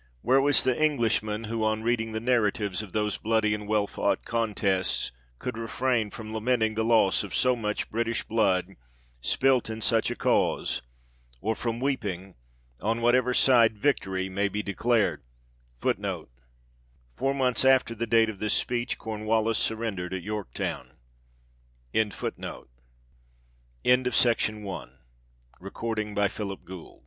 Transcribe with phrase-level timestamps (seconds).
[0.23, 4.25] Where was the Englishman, who on reading the narratives of those bloody and well fought
[4.25, 8.77] contests, could refrain from lament ing the loss of so much British blood
[9.21, 10.81] spilt in such a cause,
[11.39, 12.33] or from weeping,
[12.81, 15.21] on whatever side vic tory might be declared
[15.83, 16.27] 1 ^
[16.73, 20.93] > Four months after the date of this speech Cornwallis surren dered at Yorktown.
[21.93, 22.67] 4 PITT II ON
[23.85, 26.99] AN ATTEMPT TO FORCE HIS RESIGNATION